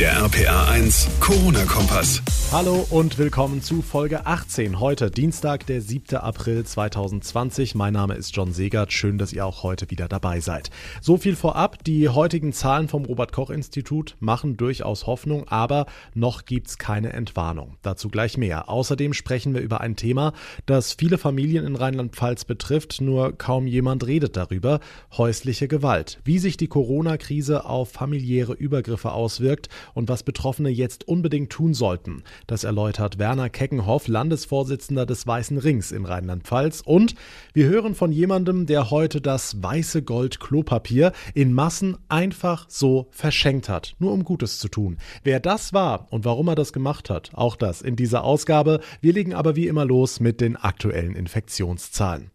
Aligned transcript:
Der 0.00 0.16
RPA 0.16 0.70
1 0.70 1.06
Corona-Kompass. 1.20 2.22
Hallo 2.50 2.86
und 2.90 3.18
willkommen 3.18 3.62
zu 3.62 3.82
Folge 3.82 4.26
18. 4.26 4.80
Heute 4.80 5.10
Dienstag, 5.10 5.66
der 5.66 5.82
7. 5.82 6.16
April 6.16 6.64
2020. 6.64 7.74
Mein 7.74 7.92
Name 7.92 8.14
ist 8.14 8.34
John 8.34 8.52
Segert. 8.52 8.92
Schön, 8.92 9.18
dass 9.18 9.34
ihr 9.34 9.44
auch 9.44 9.62
heute 9.62 9.90
wieder 9.90 10.08
dabei 10.08 10.40
seid. 10.40 10.70
So 11.02 11.18
viel 11.18 11.36
vorab. 11.36 11.84
Die 11.84 12.08
heutigen 12.08 12.54
Zahlen 12.54 12.88
vom 12.88 13.04
Robert-Koch-Institut 13.04 14.16
machen 14.18 14.56
durchaus 14.56 15.06
Hoffnung, 15.06 15.46
aber 15.48 15.84
noch 16.14 16.46
gibt's 16.46 16.78
keine 16.78 17.12
Entwarnung. 17.12 17.76
Dazu 17.82 18.08
gleich 18.08 18.38
mehr. 18.38 18.70
Außerdem 18.70 19.12
sprechen 19.12 19.54
wir 19.54 19.60
über 19.60 19.82
ein 19.82 19.96
Thema, 19.96 20.32
das 20.64 20.94
viele 20.94 21.18
Familien 21.18 21.66
in 21.66 21.76
Rheinland-Pfalz 21.76 22.46
betrifft, 22.46 23.02
nur 23.02 23.36
kaum 23.36 23.66
jemand 23.66 24.06
redet 24.06 24.38
darüber. 24.38 24.80
Häusliche 25.16 25.68
Gewalt. 25.68 26.18
Wie 26.24 26.38
sich 26.38 26.56
die 26.56 26.68
Corona-Krise 26.68 27.66
auf 27.66 27.92
familiäre 27.92 28.54
Übergriffe 28.54 29.12
auswirkt 29.12 29.68
und 29.94 30.08
was 30.08 30.22
Betroffene 30.22 30.68
jetzt 30.68 31.06
unbedingt 31.08 31.50
tun 31.50 31.74
sollten. 31.74 32.22
Das 32.46 32.64
erläutert 32.64 33.18
Werner 33.18 33.48
Keckenhoff, 33.48 34.08
Landesvorsitzender 34.08 35.06
des 35.06 35.26
Weißen 35.26 35.58
Rings 35.58 35.92
in 35.92 36.04
Rheinland-Pfalz. 36.04 36.82
Und 36.84 37.14
wir 37.52 37.66
hören 37.66 37.94
von 37.94 38.12
jemandem, 38.12 38.66
der 38.66 38.90
heute 38.90 39.20
das 39.20 39.62
weiße 39.62 40.02
Gold 40.02 40.40
Klopapier 40.40 41.12
in 41.34 41.52
Massen 41.52 41.96
einfach 42.08 42.66
so 42.68 43.08
verschenkt 43.10 43.68
hat, 43.68 43.94
nur 43.98 44.12
um 44.12 44.24
Gutes 44.24 44.58
zu 44.58 44.68
tun. 44.68 44.98
Wer 45.22 45.40
das 45.40 45.72
war 45.72 46.06
und 46.10 46.24
warum 46.24 46.48
er 46.48 46.54
das 46.54 46.72
gemacht 46.72 47.10
hat, 47.10 47.30
auch 47.34 47.56
das 47.56 47.82
in 47.82 47.96
dieser 47.96 48.24
Ausgabe. 48.24 48.80
Wir 49.00 49.12
legen 49.12 49.34
aber 49.34 49.56
wie 49.56 49.68
immer 49.68 49.84
los 49.84 50.20
mit 50.20 50.40
den 50.40 50.56
aktuellen 50.56 51.14
Infektionszahlen. 51.14 52.30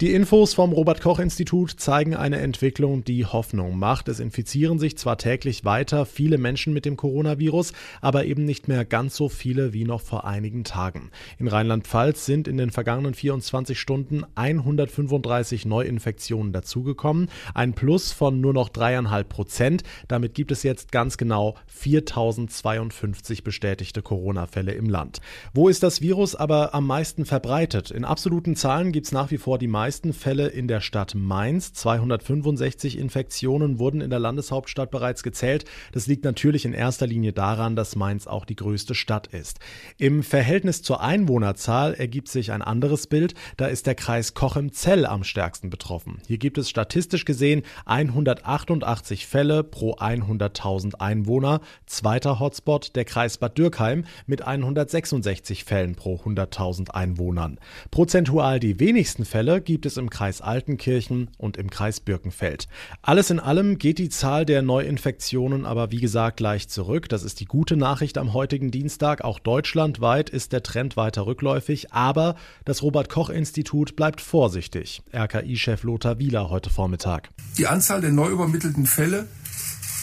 Die 0.00 0.12
Infos 0.12 0.54
vom 0.54 0.72
Robert 0.72 1.00
Koch 1.00 1.20
Institut 1.20 1.70
zeigen 1.70 2.16
eine 2.16 2.40
Entwicklung, 2.40 3.04
die 3.04 3.26
Hoffnung 3.26 3.78
macht. 3.78 4.08
Es 4.08 4.18
infizieren 4.18 4.80
sich 4.80 4.98
zwar 4.98 5.18
täglich 5.18 5.64
weiter 5.64 6.04
viele 6.04 6.36
Menschen 6.36 6.72
mit 6.72 6.84
dem 6.84 6.96
Coronavirus, 6.96 7.72
aber 8.00 8.24
eben 8.24 8.44
nicht 8.44 8.66
mehr 8.66 8.84
ganz 8.84 9.14
so 9.14 9.28
viele 9.28 9.72
wie 9.72 9.84
noch 9.84 10.00
vor 10.00 10.24
einigen 10.24 10.64
Tagen. 10.64 11.12
In 11.38 11.46
Rheinland-Pfalz 11.46 12.26
sind 12.26 12.48
in 12.48 12.56
den 12.56 12.72
vergangenen 12.72 13.14
24 13.14 13.78
Stunden 13.78 14.24
135 14.34 15.64
Neuinfektionen 15.64 16.52
dazugekommen, 16.52 17.28
ein 17.54 17.74
Plus 17.74 18.10
von 18.10 18.40
nur 18.40 18.52
noch 18.52 18.70
dreieinhalb 18.70 19.28
Prozent. 19.28 19.84
Damit 20.08 20.34
gibt 20.34 20.50
es 20.50 20.64
jetzt 20.64 20.90
ganz 20.90 21.18
genau 21.18 21.54
4052 21.68 23.44
bestätigte 23.44 24.02
Corona-Fälle 24.02 24.72
im 24.72 24.90
Land. 24.90 25.20
Wo 25.52 25.68
ist 25.68 25.84
das 25.84 26.00
Virus 26.00 26.34
aber 26.34 26.74
am 26.74 26.84
meisten 26.84 27.26
verbreitet? 27.26 27.92
In 27.92 28.04
absoluten 28.04 28.56
Zahlen 28.56 28.90
gibt 28.90 29.06
es 29.06 29.12
nach 29.12 29.30
wie 29.30 29.38
vor 29.38 29.56
die 29.56 29.68
meisten 29.68 29.83
meisten 29.84 30.14
Fälle 30.14 30.46
in 30.46 30.66
der 30.66 30.80
Stadt 30.80 31.14
Mainz. 31.14 31.74
265 31.74 32.96
Infektionen 32.96 33.78
wurden 33.78 34.00
in 34.00 34.08
der 34.08 34.18
Landeshauptstadt 34.18 34.90
bereits 34.90 35.22
gezählt. 35.22 35.66
Das 35.92 36.06
liegt 36.06 36.24
natürlich 36.24 36.64
in 36.64 36.72
erster 36.72 37.06
Linie 37.06 37.34
daran, 37.34 37.76
dass 37.76 37.94
Mainz 37.94 38.26
auch 38.26 38.46
die 38.46 38.56
größte 38.56 38.94
Stadt 38.94 39.26
ist. 39.26 39.58
Im 39.98 40.22
Verhältnis 40.22 40.80
zur 40.80 41.02
Einwohnerzahl 41.02 41.92
ergibt 41.92 42.28
sich 42.28 42.50
ein 42.50 42.62
anderes 42.62 43.08
Bild. 43.08 43.34
Da 43.58 43.66
ist 43.66 43.86
der 43.86 43.94
Kreis 43.94 44.32
Cochem-Zell 44.32 45.04
am 45.04 45.22
stärksten 45.22 45.68
betroffen. 45.68 46.16
Hier 46.26 46.38
gibt 46.38 46.56
es 46.56 46.70
statistisch 46.70 47.26
gesehen 47.26 47.60
188 47.84 49.26
Fälle 49.26 49.64
pro 49.64 49.96
100.000 49.96 50.94
Einwohner. 50.94 51.60
Zweiter 51.84 52.40
Hotspot 52.40 52.96
der 52.96 53.04
Kreis 53.04 53.36
Bad 53.36 53.58
Dürkheim 53.58 54.06
mit 54.26 54.40
166 54.40 55.64
Fällen 55.64 55.94
pro 55.94 56.14
100.000 56.16 56.88
Einwohnern. 56.92 57.58
Prozentual 57.90 58.58
die 58.60 58.80
wenigsten 58.80 59.26
Fälle 59.26 59.60
gibt 59.60 59.73
gibt 59.74 59.86
es 59.86 59.96
im 59.96 60.08
Kreis 60.08 60.40
Altenkirchen 60.40 61.30
und 61.36 61.56
im 61.56 61.68
Kreis 61.68 61.98
Birkenfeld. 61.98 62.68
Alles 63.02 63.30
in 63.30 63.40
allem 63.40 63.76
geht 63.76 63.98
die 63.98 64.08
Zahl 64.08 64.46
der 64.46 64.62
Neuinfektionen 64.62 65.66
aber 65.66 65.90
wie 65.90 65.98
gesagt 65.98 66.38
leicht 66.38 66.70
zurück. 66.70 67.08
Das 67.08 67.24
ist 67.24 67.40
die 67.40 67.44
gute 67.44 67.76
Nachricht 67.76 68.16
am 68.16 68.34
heutigen 68.34 68.70
Dienstag. 68.70 69.24
Auch 69.24 69.40
deutschlandweit 69.40 70.30
ist 70.30 70.52
der 70.52 70.62
Trend 70.62 70.96
weiter 70.96 71.26
rückläufig, 71.26 71.92
aber 71.92 72.36
das 72.64 72.82
Robert 72.82 73.08
Koch 73.08 73.30
Institut 73.30 73.96
bleibt 73.96 74.20
vorsichtig. 74.20 75.02
RKI-Chef 75.12 75.82
Lothar 75.82 76.20
Wieler 76.20 76.50
heute 76.50 76.70
Vormittag. 76.70 77.30
Die 77.58 77.66
Anzahl 77.66 78.00
der 78.00 78.12
neu 78.12 78.28
übermittelten 78.28 78.86
Fälle 78.86 79.26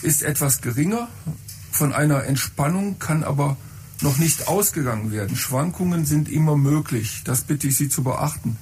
ist 0.01 0.21
etwas 0.21 0.61
geringer. 0.61 1.07
Von 1.71 1.93
einer 1.93 2.25
Entspannung 2.25 2.99
kann 2.99 3.23
aber 3.23 3.55
noch 4.01 4.17
nicht 4.17 4.49
ausgegangen 4.49 5.13
werden. 5.13 5.37
Schwankungen 5.37 6.05
sind 6.05 6.27
immer 6.27 6.57
möglich. 6.57 7.21
Das 7.23 7.43
bitte 7.43 7.67
ich 7.67 7.77
Sie 7.77 7.87
zu 7.87 8.03
beachten. 8.03 8.57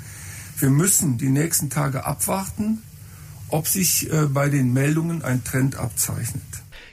Wir 0.60 0.70
müssen 0.70 1.18
die 1.18 1.30
nächsten 1.30 1.70
Tage 1.70 2.06
abwarten, 2.06 2.84
ob 3.48 3.68
sich 3.68 4.12
äh, 4.12 4.26
bei 4.26 4.50
den 4.50 4.74
Meldungen 4.74 5.24
ein 5.24 5.44
Trend 5.44 5.78
abzeichnet. 5.78 6.44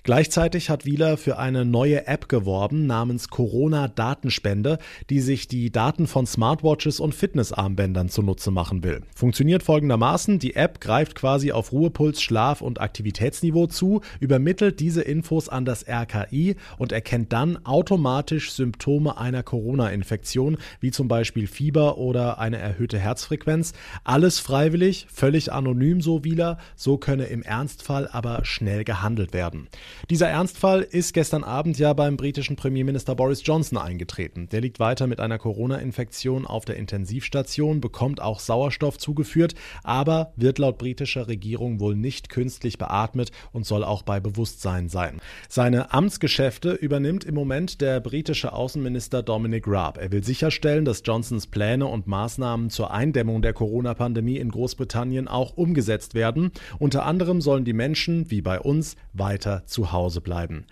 Gleichzeitig 0.06 0.70
hat 0.70 0.84
Wieler 0.84 1.16
für 1.16 1.36
eine 1.36 1.64
neue 1.64 2.06
App 2.06 2.28
geworben 2.28 2.86
namens 2.86 3.28
Corona 3.28 3.88
Datenspende, 3.88 4.78
die 5.10 5.18
sich 5.18 5.48
die 5.48 5.72
Daten 5.72 6.06
von 6.06 6.28
Smartwatches 6.28 7.00
und 7.00 7.12
Fitnessarmbändern 7.12 8.08
zunutze 8.08 8.52
machen 8.52 8.84
will. 8.84 9.02
Funktioniert 9.16 9.64
folgendermaßen, 9.64 10.38
die 10.38 10.54
App 10.54 10.80
greift 10.80 11.16
quasi 11.16 11.50
auf 11.50 11.72
Ruhepuls, 11.72 12.22
Schlaf 12.22 12.60
und 12.60 12.80
Aktivitätsniveau 12.80 13.66
zu, 13.66 14.00
übermittelt 14.20 14.78
diese 14.78 15.02
Infos 15.02 15.48
an 15.48 15.64
das 15.64 15.84
RKI 15.88 16.54
und 16.78 16.92
erkennt 16.92 17.32
dann 17.32 17.66
automatisch 17.66 18.52
Symptome 18.52 19.18
einer 19.18 19.42
Corona-Infektion, 19.42 20.58
wie 20.78 20.92
zum 20.92 21.08
Beispiel 21.08 21.48
Fieber 21.48 21.98
oder 21.98 22.38
eine 22.38 22.58
erhöhte 22.58 23.00
Herzfrequenz. 23.00 23.72
Alles 24.04 24.38
freiwillig, 24.38 25.08
völlig 25.12 25.52
anonym, 25.52 26.00
so 26.00 26.22
Wieler, 26.22 26.58
so 26.76 26.96
könne 26.96 27.24
im 27.24 27.42
Ernstfall 27.42 28.06
aber 28.06 28.44
schnell 28.44 28.84
gehandelt 28.84 29.32
werden. 29.32 29.66
Dieser 30.10 30.28
Ernstfall 30.28 30.82
ist 30.82 31.14
gestern 31.14 31.42
Abend 31.42 31.78
ja 31.78 31.92
beim 31.92 32.16
britischen 32.16 32.56
Premierminister 32.56 33.14
Boris 33.14 33.42
Johnson 33.44 33.78
eingetreten. 33.78 34.48
Der 34.50 34.60
liegt 34.60 34.78
weiter 34.78 35.06
mit 35.06 35.20
einer 35.20 35.38
Corona-Infektion 35.38 36.46
auf 36.46 36.64
der 36.64 36.76
Intensivstation, 36.76 37.80
bekommt 37.80 38.20
auch 38.20 38.38
Sauerstoff 38.38 38.98
zugeführt, 38.98 39.54
aber 39.82 40.32
wird 40.36 40.58
laut 40.58 40.78
britischer 40.78 41.28
Regierung 41.28 41.80
wohl 41.80 41.96
nicht 41.96 42.28
künstlich 42.28 42.78
beatmet 42.78 43.32
und 43.52 43.66
soll 43.66 43.84
auch 43.84 44.02
bei 44.02 44.20
Bewusstsein 44.20 44.88
sein. 44.88 45.20
Seine 45.48 45.92
Amtsgeschäfte 45.92 46.72
übernimmt 46.72 47.24
im 47.24 47.34
Moment 47.34 47.80
der 47.80 48.00
britische 48.00 48.52
Außenminister 48.52 49.22
Dominic 49.22 49.64
Raab. 49.66 49.98
Er 49.98 50.12
will 50.12 50.22
sicherstellen, 50.22 50.84
dass 50.84 51.02
Johnsons 51.04 51.46
Pläne 51.46 51.86
und 51.86 52.06
Maßnahmen 52.06 52.70
zur 52.70 52.90
Eindämmung 52.92 53.42
der 53.42 53.54
Corona-Pandemie 53.54 54.36
in 54.36 54.50
Großbritannien 54.50 55.26
auch 55.26 55.56
umgesetzt 55.56 56.14
werden. 56.14 56.52
Unter 56.78 57.06
anderem 57.06 57.40
sollen 57.40 57.64
die 57.64 57.72
Menschen, 57.72 58.30
wie 58.30 58.42
bei 58.42 58.60
uns, 58.60 58.96
weiter 59.12 59.64
zu 59.66 59.85
Hause 59.92 60.20
bleiben. 60.20 60.66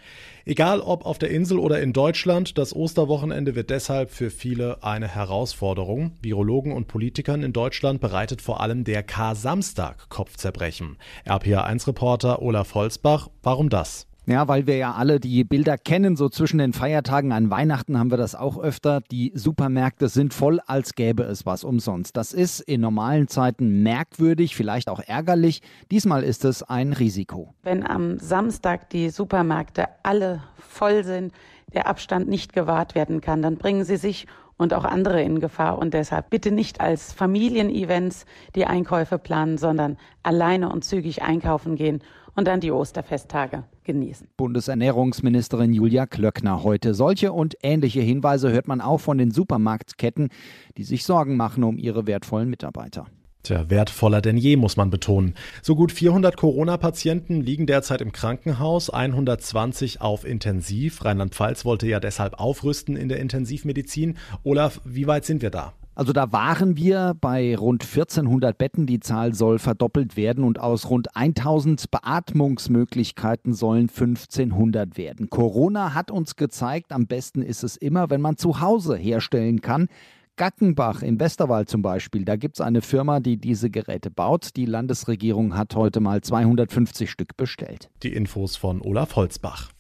Egal 0.45 0.81
ob 0.81 1.07
auf 1.07 1.19
der 1.19 1.31
Insel 1.31 1.59
oder 1.59 1.81
in 1.81 1.93
Deutschland, 1.93 2.59
das 2.59 2.75
Osterwochenende 2.75 3.55
wird 3.55 3.71
deshalb 3.71 4.11
für 4.11 4.31
viele 4.31 4.83
eine 4.83 5.09
Herausforderung. 5.09 6.13
Virologen 6.21 6.73
und 6.73 6.89
Politikern 6.89 7.43
in 7.43 7.53
Deutschland 7.53 8.01
bereitet 8.01 8.43
vor 8.43 8.61
allem 8.61 8.85
der 8.85 9.03
K-Samstag 9.03 10.09
Kopfzerbrechen. 10.09 10.97
RPA1-Reporter 11.27 12.43
Olaf 12.43 12.75
Holzbach, 12.75 13.29
warum 13.43 13.69
das? 13.69 14.07
Ja, 14.27 14.49
weil 14.49 14.67
wir 14.67 14.79
ja 14.79 14.95
alle 14.95 15.21
die 15.21 15.45
Bilder 15.45 15.77
kennen, 15.77 16.17
so 16.17 16.31
zwischen 16.31 16.57
den 16.57 16.73
Feiertagen 16.73 17.31
an 17.31 17.51
Weihnachten 17.51 17.99
haben 17.99 18.11
wir 18.11 18.17
das 18.17 18.35
auch 18.35 18.59
öfter. 18.59 19.03
Die 19.11 19.33
Supermärkte 19.35 20.09
sind 20.09 20.33
voll, 20.33 20.61
als 20.67 20.95
gäbe 20.95 21.25
es 21.25 21.45
was 21.45 21.63
umsonst. 21.63 22.17
Das 22.17 22.33
ist 22.33 22.61
in 22.61 22.81
normalen 22.81 23.29
Zeiten 23.29 23.83
merkwürdig, 23.83 24.57
vielleicht 24.57 24.89
auch 24.89 25.01
ärgerlich. 25.01 25.61
Diesmal 25.91 26.25
ist 26.25 26.47
es 26.47 26.63
ein 26.63 26.95
Risiko. 26.95 27.53
Wenn 27.65 27.87
am 27.87 28.19
Samstag 28.19 28.89
die 28.89 29.11
Supermärkte 29.11 29.89
alle 30.05 30.43
voll 30.57 31.05
sind, 31.05 31.35
der 31.75 31.87
Abstand 31.87 32.27
nicht 32.27 32.55
gewahrt 32.55 32.95
werden 32.95 33.21
kann, 33.21 33.43
dann 33.43 33.57
bringen 33.57 33.85
sie 33.85 33.97
sich 33.97 34.27
und 34.57 34.73
auch 34.73 34.85
andere 34.85 35.21
in 35.21 35.41
Gefahr. 35.41 35.77
Und 35.79 35.93
deshalb 35.93 36.31
bitte 36.31 36.51
nicht 36.51 36.81
als 36.81 37.13
Familienevents 37.13 38.25
die 38.55 38.65
Einkäufe 38.65 39.19
planen, 39.19 39.59
sondern 39.59 39.99
alleine 40.23 40.71
und 40.71 40.83
zügig 40.83 41.23
einkaufen 41.23 41.77
gehen 41.77 42.03
und 42.35 42.47
dann 42.49 42.61
die 42.61 42.73
Osterfesttage 42.73 43.65
genießen. 43.85 44.29
Bundesernährungsministerin 44.37 45.73
Julia 45.73 46.07
Klöckner 46.07 46.63
heute. 46.63 46.95
Solche 46.95 47.33
und 47.33 47.57
ähnliche 47.63 48.01
Hinweise 48.01 48.51
hört 48.51 48.69
man 48.69 48.81
auch 48.81 48.99
von 48.99 49.19
den 49.19 49.31
Supermarktketten, 49.31 50.29
die 50.77 50.85
sich 50.85 51.05
Sorgen 51.05 51.37
machen 51.37 51.65
um 51.65 51.79
ihre 51.79 52.07
wertvollen 52.07 52.51
Mitarbeiter. 52.51 53.07
Tja, 53.45 53.69
wertvoller 53.69 54.23
denn 54.23 54.39
je, 54.39 54.57
muss 54.57 54.79
man 54.79 54.89
betonen. 54.89 55.35
So 55.61 55.77
gut 55.77 55.93
400 55.93 56.35
Corona-Patienten 56.35 57.43
liegen 57.43 57.67
derzeit 57.67 58.01
im 58.01 58.11
Krankenhaus, 58.11 58.89
120 58.89 60.01
auf 60.01 60.25
Intensiv. 60.25 61.05
Rheinland-Pfalz 61.05 61.67
wollte 61.67 61.87
ja 61.87 62.01
deshalb 62.01 62.41
aufrüsten 62.41 62.97
in 62.97 63.11
der 63.11 63.21
Intensivmedizin. 63.21 64.17
Olaf, 64.45 64.81
wie 64.87 65.07
weit 65.07 65.27
sind 65.27 65.43
wir 65.43 65.51
da? 65.51 65.75
Also 65.95 66.13
da 66.13 66.33
waren 66.33 66.77
wir 66.77 67.15
bei 67.21 67.57
rund 67.57 67.85
1400 67.85 68.59
Betten. 68.59 68.87
Die 68.87 69.01
Zahl 69.01 69.35
soll 69.35 69.59
verdoppelt 69.59 70.17
werden 70.17 70.43
und 70.43 70.59
aus 70.59 70.91
rund 70.91 71.15
1000 71.17 71.91
Beatmungsmöglichkeiten 71.91 73.55
sollen 73.55 73.89
1500 73.89 74.97
werden. 74.97 75.31
Corona 75.31 75.95
hat 75.95 76.11
uns 76.11 76.37
gezeigt, 76.37 76.93
am 76.93 77.07
besten 77.07 77.43
ist 77.43 77.63
es 77.63 77.77
immer, 77.77 78.11
wenn 78.11 78.21
man 78.21 78.37
zu 78.37 78.61
Hause 78.61 78.97
herstellen 78.97 79.61
kann. 79.61 79.89
Gackenbach 80.37 81.03
im 81.03 81.21
Westerwald 81.21 81.69
zum 81.69 81.83
Beispiel, 81.83 82.25
da 82.25 82.35
gibt 82.35 82.57
es 82.57 82.61
eine 82.61 82.83
Firma, 82.83 83.21
die 83.21 83.37
diese 83.37 83.71
Geräte 83.71 84.11
baut. 84.11 84.57
Die 84.57 84.67
Landesregierung 84.67 85.57
hat 85.57 85.77
heute 85.77 86.01
mal 86.01 86.23
250 86.23 87.09
Stück 87.09 87.37
bestellt. 87.37 87.89
Die 88.03 88.13
Infos 88.13 88.57
von 88.57 88.83
Olaf 88.83 89.15
Holzbach. 89.15 89.74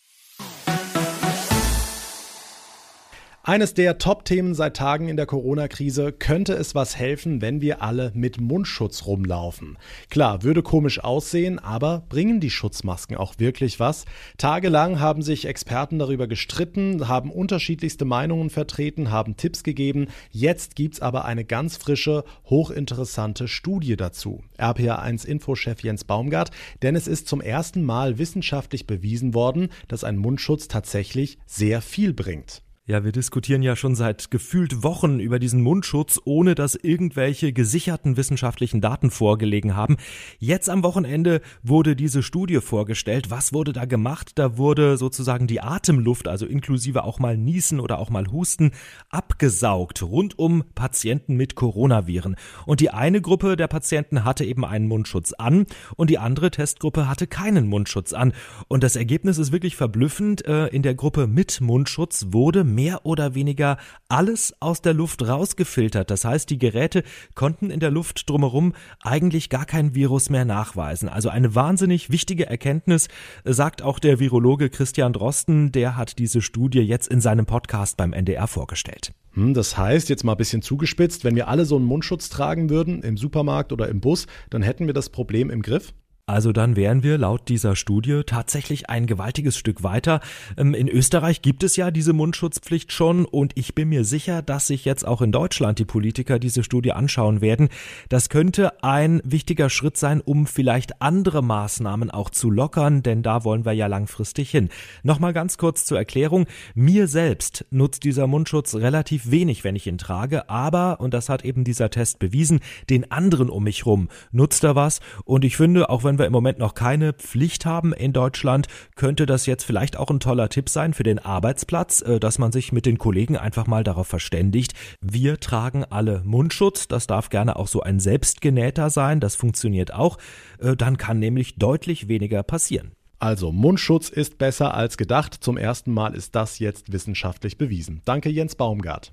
Eines 3.47 3.75
der 3.75 3.99
Top-Themen 3.99 4.55
seit 4.55 4.75
Tagen 4.75 5.11
in 5.11 5.19
der 5.19 5.27
Corona-Krise 5.27 6.13
könnte 6.13 6.55
es 6.55 6.75
was 6.75 6.97
helfen, 6.97 7.43
wenn 7.43 7.61
wir 7.61 7.83
alle 7.83 8.11
mit 8.15 8.41
Mundschutz 8.41 9.05
rumlaufen. 9.05 9.77
Klar, 10.09 10.43
würde 10.43 10.63
komisch 10.63 11.05
aussehen, 11.05 11.59
aber 11.59 12.07
bringen 12.09 12.41
die 12.41 12.49
Schutzmasken 12.49 13.19
auch 13.19 13.35
wirklich 13.37 13.79
was? 13.79 14.07
Tagelang 14.39 14.99
haben 14.99 15.21
sich 15.21 15.45
Experten 15.45 15.99
darüber 15.99 16.27
gestritten, 16.27 17.07
haben 17.07 17.31
unterschiedlichste 17.31 18.07
Meinungen 18.07 18.49
vertreten, 18.49 19.11
haben 19.11 19.37
Tipps 19.37 19.63
gegeben. 19.63 20.07
Jetzt 20.31 20.75
gibt's 20.75 21.03
aber 21.03 21.27
eine 21.27 21.45
ganz 21.45 21.77
frische, 21.77 22.25
hochinteressante 22.47 23.47
Studie 23.47 23.97
dazu. 23.97 24.43
RPA1-Infochef 24.57 25.83
Jens 25.83 26.05
Baumgart, 26.05 26.51
denn 26.81 26.97
es 26.97 27.07
ist 27.07 27.29
zum 27.29 27.43
ersten 27.43 27.83
Mal 27.83 28.17
wissenschaftlich 28.17 28.87
bewiesen 28.87 29.35
worden, 29.35 29.69
dass 29.89 30.03
ein 30.03 30.17
Mundschutz 30.17 30.67
tatsächlich 30.67 31.37
sehr 31.45 31.83
viel 31.83 32.15
bringt. 32.15 32.63
Ja, 32.87 33.03
wir 33.03 33.13
diskutieren 33.13 33.63
ja 33.63 33.77
schon 33.77 33.95
seit 33.95 34.31
gefühlt 34.31 34.83
Wochen 34.83 35.19
über 35.19 35.39
diesen 35.39 35.63
Mundschutz, 35.63 36.21
ohne 36.27 36.55
dass 36.55 36.75
irgendwelche 36.75 37.55
gesicherten 37.55 38.19
wissenschaftlichen 38.19 38.83
Daten 38.83 39.11
vorgelegen 39.11 39.75
haben. 39.75 39.97
Jetzt 40.39 40.69
am 40.69 40.83
Wochenende 40.83 41.41
wurde 41.63 41.97
diese 41.97 42.23
Studie 42.23 42.61
vorgestellt. 42.61 43.31
Was 43.31 43.55
wurde 43.55 43.73
da 43.73 43.87
gemacht? 43.87 44.33
Da 44.35 44.59
wurde 44.59 44.99
sozusagen 44.99 45.47
die 45.47 45.63
Atemluft, 45.63 46.29
also 46.29 46.45
inklusive 46.45 47.05
auch 47.05 47.19
mal 47.19 47.39
Niesen 47.39 47.81
oder 47.81 47.99
auch 47.99 48.11
mal 48.11 48.31
Husten, 48.31 48.73
abgesaugt 49.09 50.03
rund 50.03 50.39
um 50.39 50.65
Patienten 50.75 51.37
mit 51.37 51.55
Coronaviren. 51.55 52.37
Und 52.67 52.81
die 52.81 52.91
eine 52.91 53.23
Gruppe 53.23 53.57
der 53.57 53.69
Patienten 53.69 54.25
hatte 54.25 54.45
eben 54.45 54.67
einen 54.67 54.89
Mundschutz 54.89 55.33
an 55.33 55.65
und 55.97 56.11
die 56.11 56.19
andere 56.19 56.51
Testgruppe 56.51 57.09
hatte 57.09 57.29
keinen 57.29 57.67
Mundschutz 57.67 58.13
an. 58.13 58.35
Und 58.69 58.85
das 58.85 58.95
Ergebnis 58.95 59.39
ist 59.39 59.53
wirklich 59.53 59.75
verblüffend. 59.75 60.47
Äh, 60.47 60.67
in 60.67 60.83
der 60.83 60.95
Gruppe 60.95 61.27
mit 61.27 61.63
Mundschutz 61.63 62.27
wurde 62.29 62.74
mehr 62.75 63.07
oder 63.07 63.35
weniger 63.35 63.79
alles 64.09 64.55
aus 64.61 64.83
der 64.83 64.95
Luft 64.95 65.27
rausgefiltert. 65.27 66.11
Das 66.11 66.25
heißt, 66.25 66.51
die 66.51 66.59
Geräte 66.59 67.03
konnten 67.35 67.71
in 67.71 67.81
der 67.81 67.91
Luft 67.91 68.29
drumherum 68.29 68.75
eigentlich 69.03 69.49
gar 69.49 69.65
kein 69.65 69.95
Virus 69.95 70.31
mehr 70.31 70.45
nachweisen. 70.45 71.09
Also 71.09 71.29
eine 71.29 71.55
wahnsinnig 71.55 72.11
wichtige 72.11 72.47
Erkenntnis, 72.47 73.09
sagt 73.45 73.83
auch 73.83 73.99
der 73.99 74.21
Virologe 74.21 74.71
Christian 74.71 75.13
Drosten. 75.13 75.73
Der 75.73 75.97
hat 75.97 76.19
diese 76.19 76.43
Studie 76.43 76.81
jetzt 76.81 77.09
in 77.09 77.21
seinem 77.21 77.47
Podcast 77.47 77.97
beim 77.97 78.13
NDR 78.13 78.47
vorgestellt. 78.47 79.13
Hm, 79.35 79.55
das 79.55 79.77
heißt, 79.77 80.09
jetzt 80.09 80.25
mal 80.25 80.33
ein 80.33 80.39
bisschen 80.39 80.63
zugespitzt, 80.63 81.25
wenn 81.25 81.37
wir 81.37 81.49
alle 81.49 81.65
so 81.65 81.77
einen 81.77 81.85
Mundschutz 81.85 82.29
tragen 82.29 82.71
würden, 82.71 83.03
im 83.03 83.17
Supermarkt 83.17 83.73
oder 83.73 83.89
im 83.89 84.01
Bus, 84.01 84.27
dann 84.51 84.63
hätten 84.63 84.87
wir 84.87 84.95
das 84.95 85.11
Problem 85.11 85.51
im 85.51 85.63
Griff? 85.63 85.93
Also 86.27 86.53
dann 86.53 86.75
wären 86.75 87.03
wir 87.03 87.19
laut 87.19 87.51
dieser 87.51 87.77
Studie 87.77 88.23
tatsächlich 88.25 88.89
ein 88.89 89.05
gewaltiges 89.05 89.59
Stück 89.59 89.83
weiter. 89.83 90.21
Ähm, 90.57 90.73
in 90.73 90.89
Österreich 90.89 91.43
gibt 91.43 91.63
es 91.63 91.77
ja 91.77 91.91
diese 91.91 92.15
Mundschutzpflicht 92.15 92.93
schon 92.93 93.27
und 93.27 93.53
ich 93.57 93.75
bin 93.75 93.91
mir 93.91 94.05
sicher, 94.05 94.41
dass 94.41 94.67
sich 94.67 94.87
jetzt 94.87 95.07
auch 95.07 95.21
in 95.21 95.33
Deutschland 95.33 95.79
die 95.79 95.85
Politiker 95.85 96.39
diese 96.39 96.65
Studie 96.65 96.93
anschauen 96.93 97.43
werden. 97.43 97.69
Das 98.09 98.31
könnte 98.31 98.83
ein 98.83 99.21
wichtiger 99.23 99.69
Schritt 99.69 99.99
sein, 99.99 100.23
um 100.23 100.47
vielleicht 100.47 101.03
andere 101.03 101.43
Maßnahmen 101.43 102.11
auch 102.11 102.31
zu 102.31 102.51
lockern, 102.51 103.03
denn 103.03 103.23
da 103.23 103.45
wollen 103.45 103.67
wir 103.67 103.73
ja 103.73 103.87
langfristig 103.87 104.51
hin. 104.51 104.71
Nochmal 105.03 105.35
ganz 105.35 105.59
kurz 105.59 105.85
zur 105.85 105.99
Erklärung. 105.99 106.47
Mir 106.75 107.07
selbst 107.07 107.67
nutzt 107.71 108.03
dieser 108.03 108.27
Mundschutz 108.27 108.75
relativ 108.77 109.31
wenig, 109.31 109.63
wenn 109.63 109.77
ich 109.77 109.87
ihn 109.87 109.99
trage, 109.99 110.49
aber, 110.49 111.01
und 111.01 111.13
das 111.13 111.29
hat 111.29 111.45
eben 111.45 111.65
dieser 111.65 111.91
Test 111.91 112.19
bewiesen, 112.19 112.61
den 112.89 113.11
anderen 113.11 113.51
um 113.51 113.65
mich 113.65 113.85
rum 113.85 114.09
nutzt 114.33 114.65
er 114.65 114.75
was 114.75 115.01
und 115.27 115.45
ich 115.45 115.59
finde, 115.59 115.91
auch 115.91 116.03
wenn 116.03 116.14
wenn 116.15 116.21
wir 116.21 116.27
im 116.27 116.33
Moment 116.33 116.61
noch 116.61 116.75
keine 116.75 117.13
Pflicht 117.13 117.67
haben 117.67 117.93
in 117.93 118.13
Deutschland, 118.13 118.69
könnte 118.95 119.27
das 119.27 119.47
jetzt 119.47 119.65
vielleicht 119.65 119.97
auch 119.97 120.11
ein 120.11 120.21
toller 120.21 120.49
Tipp 120.49 120.69
sein 120.69 120.95
für 120.95 121.03
den 121.03 121.19
Arbeitsplatz, 121.19 122.03
äh, 122.03 122.21
dass 122.21 122.39
man 122.39 122.53
sich 122.53 122.71
mit 122.71 122.87
den 122.87 122.99
Kollegen 122.99 123.37
einfach 123.37 123.67
mal 123.67 123.83
darauf 123.83 124.07
verständigt. 124.07 124.75
Wir 125.01 125.41
tragen 125.41 125.85
alle 125.85 126.23
Mundschutz. 126.25 126.87
Das 126.87 127.09
darf 127.09 127.31
gerne 127.31 127.57
auch 127.57 127.67
so 127.67 127.81
ein 127.81 127.99
selbstgenähter 127.99 128.91
sein. 128.91 129.19
Das 129.19 129.35
funktioniert 129.35 129.93
auch. 129.93 130.19
Äh, 130.61 130.77
dann 130.77 130.99
kann 130.99 131.19
nämlich 131.19 131.57
deutlich 131.57 132.07
weniger 132.07 132.45
passieren. 132.45 132.93
Also 133.19 133.51
Mundschutz 133.51 134.09
ist 134.09 134.39
besser 134.39 134.75
als 134.75 134.97
gedacht. 134.97 135.35
Zum 135.35 135.57
ersten 135.57 135.93
Mal 135.93 136.15
ist 136.15 136.37
das 136.37 136.61
jetzt 136.61 136.93
wissenschaftlich 136.93 137.59
bewiesen. 137.59 138.03
Danke 138.05 138.29
Jens 138.29 138.55
Baumgart. 138.55 139.13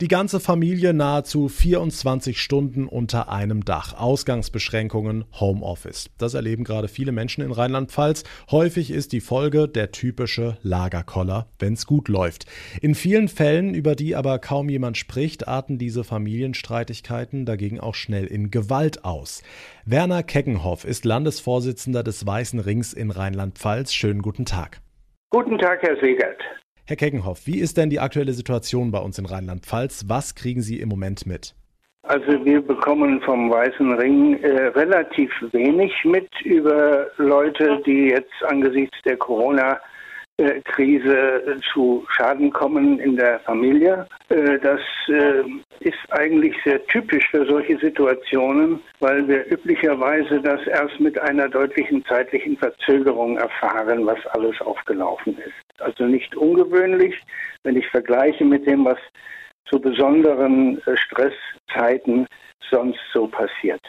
Die 0.00 0.08
ganze 0.08 0.40
Familie 0.40 0.94
nahezu 0.94 1.48
24 1.48 2.40
Stunden 2.40 2.86
unter 2.86 3.30
einem 3.30 3.66
Dach. 3.66 3.92
Ausgangsbeschränkungen, 4.00 5.26
Homeoffice. 5.38 6.08
Das 6.16 6.32
erleben 6.32 6.64
gerade 6.64 6.88
viele 6.88 7.12
Menschen 7.12 7.44
in 7.44 7.52
Rheinland-Pfalz. 7.52 8.24
Häufig 8.50 8.90
ist 8.92 9.12
die 9.12 9.20
Folge 9.20 9.68
der 9.68 9.90
typische 9.90 10.56
Lagerkoller, 10.62 11.48
wenn's 11.58 11.84
gut 11.84 12.08
läuft. 12.08 12.46
In 12.80 12.94
vielen 12.94 13.28
Fällen, 13.28 13.74
über 13.74 13.94
die 13.94 14.16
aber 14.16 14.38
kaum 14.38 14.70
jemand 14.70 14.96
spricht, 14.96 15.48
arten 15.48 15.76
diese 15.76 16.02
Familienstreitigkeiten 16.02 17.44
dagegen 17.44 17.78
auch 17.78 17.94
schnell 17.94 18.24
in 18.24 18.50
Gewalt 18.50 19.04
aus. 19.04 19.42
Werner 19.84 20.22
Keckenhoff 20.22 20.86
ist 20.86 21.04
Landesvorsitzender 21.04 22.02
des 22.02 22.26
Weißen 22.26 22.58
Rings 22.58 22.94
in 22.94 23.10
Rheinland-Pfalz. 23.10 23.92
Schönen 23.92 24.22
guten 24.22 24.46
Tag. 24.46 24.80
Guten 25.28 25.58
Tag, 25.58 25.82
Herr 25.82 25.96
Segert. 26.00 26.40
Herr 26.86 26.96
Keckenhoff, 26.96 27.46
wie 27.46 27.58
ist 27.58 27.76
denn 27.76 27.90
die 27.90 28.00
aktuelle 28.00 28.32
Situation 28.32 28.90
bei 28.90 28.98
uns 28.98 29.18
in 29.18 29.26
Rheinland-Pfalz? 29.26 30.06
Was 30.08 30.34
kriegen 30.34 30.62
Sie 30.62 30.80
im 30.80 30.88
Moment 30.88 31.26
mit? 31.26 31.54
Also 32.02 32.44
wir 32.44 32.60
bekommen 32.62 33.20
vom 33.20 33.50
Weißen 33.50 33.92
Ring 33.92 34.42
äh, 34.42 34.68
relativ 34.68 35.30
wenig 35.52 35.92
mit 36.04 36.28
über 36.42 37.06
Leute, 37.18 37.80
die 37.86 38.08
jetzt 38.08 38.42
angesichts 38.48 38.96
der 39.04 39.16
Corona 39.16 39.78
äh, 40.40 40.62
zu 41.72 42.06
Schaden 42.08 42.50
kommen 42.50 42.98
in 42.98 43.16
der 43.16 43.40
Familie. 43.40 44.06
Äh, 44.30 44.58
das 44.58 44.80
äh, 45.08 45.42
ist 45.80 45.98
eigentlich 46.10 46.56
sehr 46.64 46.84
typisch 46.86 47.28
für 47.30 47.44
solche 47.46 47.78
Situationen, 47.78 48.80
weil 49.00 49.28
wir 49.28 49.46
üblicherweise 49.52 50.40
das 50.40 50.66
erst 50.66 50.98
mit 50.98 51.18
einer 51.20 51.48
deutlichen 51.48 52.02
zeitlichen 52.06 52.56
Verzögerung 52.56 53.36
erfahren, 53.36 54.06
was 54.06 54.18
alles 54.28 54.58
aufgelaufen 54.62 55.36
ist. 55.38 55.69
Also 55.80 56.04
nicht 56.04 56.34
ungewöhnlich, 56.36 57.14
wenn 57.62 57.76
ich 57.76 57.86
vergleiche 57.88 58.44
mit 58.44 58.66
dem, 58.66 58.84
was 58.84 58.98
zu 59.70 59.80
besonderen 59.80 60.80
Stresszeiten 60.94 62.26
sonst 62.70 63.00
so 63.12 63.26
passiert. 63.26 63.80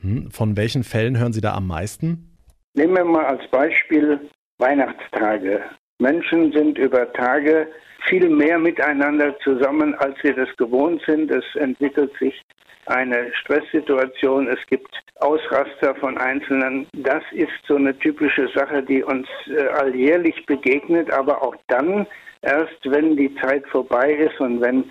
Hm, 0.00 0.30
von 0.30 0.56
welchen 0.56 0.84
Fällen 0.84 1.18
hören 1.18 1.32
Sie 1.32 1.40
da 1.40 1.54
am 1.54 1.66
meisten? 1.66 2.30
Nehmen 2.74 2.96
wir 2.96 3.04
mal 3.04 3.26
als 3.26 3.48
Beispiel 3.50 4.20
Weihnachtstage. 4.58 5.62
Menschen 5.98 6.52
sind 6.52 6.78
über 6.78 7.12
Tage 7.12 7.68
viel 8.08 8.28
mehr 8.28 8.58
miteinander 8.58 9.36
zusammen, 9.38 9.94
als 9.94 10.16
wir 10.22 10.34
das 10.34 10.54
gewohnt 10.56 11.02
sind. 11.06 11.30
Es 11.30 11.44
entwickelt 11.54 12.12
sich 12.18 12.40
eine 12.86 13.32
Stresssituation. 13.34 14.48
Es 14.48 14.58
gibt 14.68 14.88
Ausraster 15.20 15.94
von 15.96 16.18
Einzelnen. 16.18 16.86
Das 16.92 17.22
ist 17.32 17.52
so 17.66 17.76
eine 17.76 17.96
typische 17.98 18.48
Sache, 18.54 18.82
die 18.82 19.02
uns 19.02 19.26
äh, 19.46 19.66
alljährlich 19.68 20.44
begegnet, 20.46 21.10
aber 21.12 21.42
auch 21.42 21.56
dann 21.68 22.06
erst, 22.42 22.78
wenn 22.84 23.16
die 23.16 23.34
Zeit 23.36 23.66
vorbei 23.68 24.12
ist 24.12 24.38
und 24.40 24.60
wenn 24.60 24.84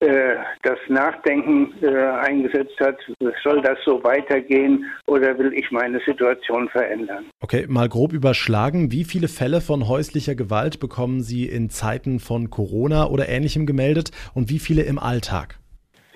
äh, 0.00 0.36
das 0.62 0.78
Nachdenken 0.88 1.74
äh, 1.82 1.88
eingesetzt 1.88 2.78
hat, 2.78 2.96
soll 3.42 3.60
das 3.62 3.78
so 3.84 4.04
weitergehen 4.04 4.84
oder 5.06 5.36
will 5.38 5.52
ich 5.54 5.72
meine 5.72 5.98
Situation 6.06 6.68
verändern? 6.68 7.24
Okay, 7.40 7.66
mal 7.68 7.88
grob 7.88 8.12
überschlagen, 8.12 8.92
wie 8.92 9.02
viele 9.02 9.26
Fälle 9.26 9.60
von 9.60 9.88
häuslicher 9.88 10.36
Gewalt 10.36 10.78
bekommen 10.78 11.22
Sie 11.22 11.46
in 11.46 11.68
Zeiten 11.68 12.20
von 12.20 12.48
Corona 12.48 13.08
oder 13.08 13.28
ähnlichem 13.28 13.66
gemeldet 13.66 14.12
und 14.34 14.50
wie 14.50 14.60
viele 14.60 14.82
im 14.82 15.00
Alltag? 15.00 15.58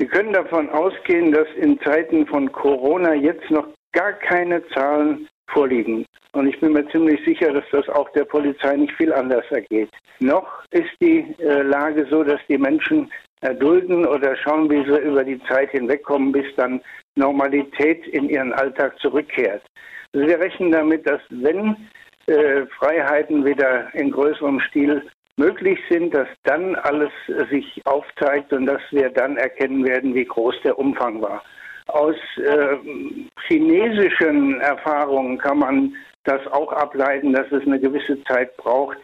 Sie 0.03 0.09
können 0.09 0.33
davon 0.33 0.69
ausgehen, 0.71 1.31
dass 1.31 1.47
in 1.55 1.79
Zeiten 1.83 2.27
von 2.27 2.51
Corona 2.51 3.15
jetzt 3.15 3.49
noch 3.53 3.69
gar 3.93 4.13
keine 4.15 4.67
Zahlen 4.71 5.29
vorliegen. 5.47 6.05
Und 6.33 6.49
ich 6.49 6.59
bin 6.59 6.73
mir 6.73 6.89
ziemlich 6.89 7.25
sicher, 7.25 7.53
dass 7.53 7.63
das 7.71 7.89
auch 7.89 8.11
der 8.11 8.25
Polizei 8.25 8.75
nicht 8.75 8.93
viel 8.95 9.13
anders 9.13 9.45
ergeht. 9.51 9.91
Noch 10.19 10.65
ist 10.73 10.91
die 11.01 11.33
äh, 11.39 11.63
Lage 11.63 12.05
so, 12.11 12.25
dass 12.25 12.41
die 12.49 12.59
Menschen 12.59 13.13
erdulden 13.43 14.05
oder 14.05 14.35
schauen, 14.35 14.69
wie 14.69 14.85
sie 14.91 14.99
über 15.03 15.23
die 15.23 15.41
Zeit 15.45 15.71
hinwegkommen, 15.71 16.33
bis 16.33 16.47
dann 16.57 16.81
Normalität 17.15 18.05
in 18.09 18.29
ihren 18.29 18.53
Alltag 18.55 18.99
zurückkehrt. 18.99 19.63
Also 20.15 20.27
wir 20.27 20.41
rechnen 20.41 20.73
damit, 20.73 21.07
dass 21.07 21.21
wenn 21.31 21.77
äh, 22.27 22.67
Freiheiten 22.77 23.45
wieder 23.45 23.95
in 23.95 24.11
größerem 24.11 24.59
Stil 24.69 25.09
möglich 25.37 25.79
sind, 25.89 26.15
dass 26.15 26.29
dann 26.45 26.75
alles 26.77 27.11
sich 27.51 27.81
aufzeigt 27.85 28.53
und 28.53 28.67
dass 28.67 28.83
wir 28.91 29.11
dann 29.11 29.37
erkennen 29.37 29.85
werden, 29.85 30.15
wie 30.15 30.25
groß 30.25 30.55
der 30.65 30.79
Umfang 30.79 31.21
war. 31.23 31.43
Aus 31.87 32.17
äh, 32.37 32.77
chinesischen 33.49 34.61
Erfahrungen 34.61 35.39
kann 35.39 35.59
man 35.59 35.95
das 36.25 36.47
auch 36.49 36.73
ableiten, 36.73 37.33
dass 37.33 37.51
es 37.51 37.63
eine 37.67 37.81
gewisse 37.81 38.23
Zeit 38.25 38.57
braucht, 38.57 38.99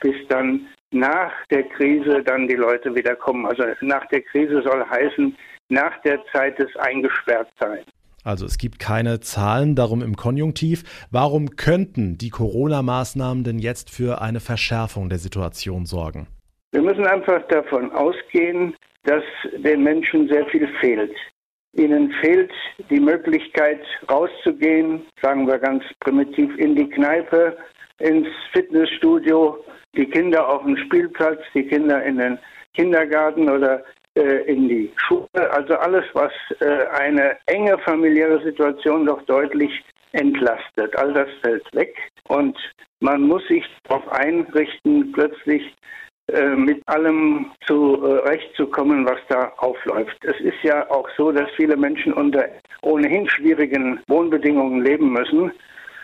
bis 0.00 0.16
dann 0.28 0.66
nach 0.90 1.32
der 1.50 1.64
Krise 1.64 2.22
dann 2.22 2.48
die 2.48 2.56
Leute 2.56 2.94
wieder 2.94 3.14
kommen. 3.16 3.46
Also 3.46 3.64
nach 3.80 4.06
der 4.06 4.22
Krise 4.22 4.62
soll 4.62 4.84
heißen, 4.88 5.36
nach 5.68 6.00
der 6.02 6.24
Zeit 6.32 6.58
des 6.58 6.74
Eingesperrtseins. 6.76 7.86
Also 8.24 8.46
es 8.46 8.56
gibt 8.58 8.78
keine 8.78 9.20
Zahlen, 9.20 9.76
darum 9.76 10.02
im 10.02 10.16
Konjunktiv. 10.16 11.06
Warum 11.10 11.56
könnten 11.56 12.16
die 12.16 12.30
Corona-Maßnahmen 12.30 13.44
denn 13.44 13.58
jetzt 13.58 13.90
für 13.90 14.22
eine 14.22 14.40
Verschärfung 14.40 15.10
der 15.10 15.18
Situation 15.18 15.84
sorgen? 15.84 16.26
Wir 16.72 16.82
müssen 16.82 17.06
einfach 17.06 17.46
davon 17.48 17.92
ausgehen, 17.92 18.74
dass 19.04 19.22
den 19.58 19.82
Menschen 19.82 20.28
sehr 20.28 20.46
viel 20.46 20.66
fehlt. 20.80 21.14
Ihnen 21.76 22.12
fehlt 22.20 22.52
die 22.88 23.00
Möglichkeit 23.00 23.80
rauszugehen, 24.10 25.02
sagen 25.20 25.46
wir 25.46 25.58
ganz 25.58 25.84
primitiv, 26.00 26.56
in 26.56 26.74
die 26.76 26.88
Kneipe, 26.88 27.56
ins 27.98 28.28
Fitnessstudio, 28.52 29.58
die 29.96 30.06
Kinder 30.06 30.48
auf 30.48 30.62
dem 30.62 30.76
Spielplatz, 30.76 31.40
die 31.54 31.66
Kinder 31.66 32.02
in 32.04 32.18
den 32.18 32.38
Kindergarten 32.74 33.50
oder 33.50 33.84
in 34.14 34.68
die 34.68 34.92
Schule. 34.96 35.50
Also 35.50 35.74
alles, 35.74 36.04
was 36.14 36.32
äh, 36.60 36.86
eine 36.98 37.36
enge 37.46 37.76
familiäre 37.78 38.42
Situation 38.42 39.06
doch 39.06 39.22
deutlich 39.22 39.84
entlastet. 40.12 40.96
All 40.96 41.12
das 41.12 41.28
fällt 41.42 41.64
weg 41.74 41.96
und 42.28 42.56
man 43.00 43.22
muss 43.22 43.46
sich 43.48 43.64
darauf 43.84 44.06
einrichten, 44.12 45.12
plötzlich 45.12 45.74
äh, 46.32 46.54
mit 46.56 46.80
allem 46.86 47.52
zurechtzukommen, 47.66 49.04
was 49.04 49.18
da 49.28 49.52
aufläuft. 49.58 50.16
Es 50.24 50.40
ist 50.40 50.62
ja 50.62 50.88
auch 50.90 51.08
so, 51.18 51.30
dass 51.32 51.50
viele 51.56 51.76
Menschen 51.76 52.14
unter 52.14 52.48
ohnehin 52.82 53.28
schwierigen 53.28 54.00
Wohnbedingungen 54.08 54.82
leben 54.82 55.12
müssen. 55.12 55.52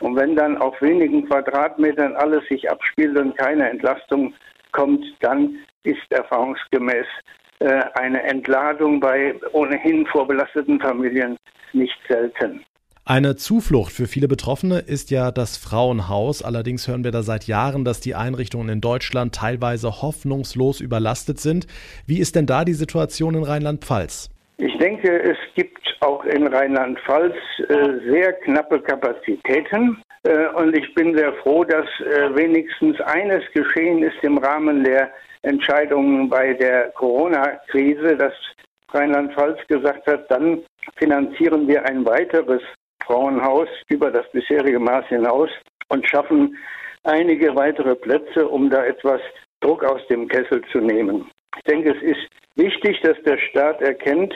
Und 0.01 0.17
wenn 0.17 0.37
dann 0.37 0.59
auf 0.59 0.81
wenigen 0.83 1.27
Quadratmetern 1.27 2.17
alles 2.17 2.47
sich 2.49 2.71
abspielt 2.71 3.19
und 3.19 3.37
keine 3.39 3.71
Entlastung 3.71 4.35
kommt, 4.73 5.05
dann 5.21 5.57
ist 5.85 6.11
erfahrungsgemäß 6.11 7.07
äh, 7.07 7.40
eine 7.61 8.23
Entladung 8.23 9.01
bei 9.01 9.35
ohnehin 9.53 10.07
vorbelasteten 10.07 10.81
Familien 10.81 11.37
nicht 11.73 11.99
selten. 12.09 12.65
Eine 13.11 13.35
Zuflucht 13.35 13.93
für 13.93 14.07
viele 14.07 14.29
Betroffene 14.29 14.79
ist 14.79 15.11
ja 15.11 15.33
das 15.33 15.57
Frauenhaus. 15.57 16.45
Allerdings 16.45 16.87
hören 16.87 17.03
wir 17.03 17.11
da 17.11 17.23
seit 17.23 17.49
Jahren, 17.49 17.85
dass 17.85 18.01
die 18.01 18.15
Einrichtungen 18.15 18.69
in 18.69 18.81
Deutschland 18.81 19.35
teilweise 19.35 20.03
hoffnungslos 20.03 20.81
überlastet 20.81 21.41
sind. 21.41 21.67
Wie 22.07 22.21
ist 22.21 22.37
denn 22.37 22.47
da 22.47 22.65
die 22.65 22.75
Situation 22.75 23.35
in 23.35 23.43
Rheinland-Pfalz? 23.43 24.31
Ich 24.59 24.79
denke, 24.79 25.23
es 25.23 25.39
gibt 25.57 25.81
auch 26.01 26.25
in 26.25 26.47
Rheinland-Pfalz 26.47 27.35
äh, 27.69 28.11
sehr 28.11 28.33
knappe 28.45 28.81
Kapazitäten. 28.81 30.01
Äh, 30.23 30.47
und 30.55 30.77
ich 30.77 30.95
bin 30.95 31.17
sehr 31.17 31.33
froh, 31.43 31.65
dass 31.65 31.87
äh, 32.01 32.35
wenigstens 32.37 33.01
eines 33.01 33.43
geschehen 33.55 34.05
ist 34.05 34.23
im 34.23 34.39
Rahmen 34.39 34.85
der 34.85 35.11
Entscheidungen 35.43 36.29
bei 36.29 36.55
der 36.55 36.91
Corona-Krise, 36.91 38.17
dass 38.17 38.35
Rheinland-Pfalz 38.93 39.59
gesagt 39.69 40.07
hat, 40.07 40.31
dann 40.31 40.63
finanzieren 40.97 41.67
wir 41.69 41.85
ein 41.87 42.05
weiteres 42.05 42.63
Frauenhaus 43.05 43.69
über 43.89 44.11
das 44.11 44.31
bisherige 44.33 44.79
Maß 44.79 45.07
hinaus 45.07 45.51
und 45.89 46.09
schaffen 46.09 46.57
einige 47.05 47.55
weitere 47.55 47.95
Plätze, 47.95 48.47
um 48.47 48.69
da 48.71 48.85
etwas 48.85 49.21
Druck 49.61 49.85
aus 49.85 50.01
dem 50.09 50.29
Kessel 50.29 50.63
zu 50.73 50.79
nehmen. 50.79 51.31
Ich 51.57 51.63
denke, 51.65 51.91
es 51.97 52.03
ist 52.03 52.29
wichtig, 52.57 53.01
dass 53.03 53.17
der 53.25 53.39
Staat 53.39 53.81
erkennt, 53.81 54.35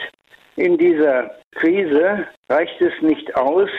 in 0.55 0.77
dieser 0.77 1.31
Krise 1.55 2.27
reicht 2.49 2.81
es 2.81 2.93
nicht 3.01 3.35
aus, 3.35 3.69